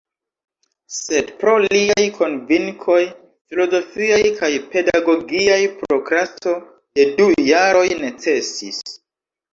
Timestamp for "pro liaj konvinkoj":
1.41-2.97